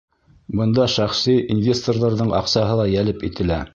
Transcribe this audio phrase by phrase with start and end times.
[0.59, 3.61] Бында шәхси инвесторҙарҙың аҡсаһы ла йәлеп ителә.